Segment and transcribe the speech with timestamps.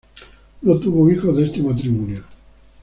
[0.63, 2.23] No tuvo hijos de este matrimonio.